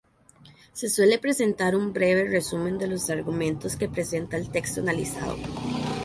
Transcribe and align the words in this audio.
Se 0.73 0.89
suele 0.89 1.19
presentar 1.19 1.75
un 1.75 1.93
breve 1.93 2.23
resumen 2.27 2.79
de 2.79 2.87
los 2.87 3.11
argumentos 3.11 3.75
que 3.75 3.87
presenta 3.87 4.35
el 4.35 4.49
texto 4.49 4.81
analizado. 4.81 5.35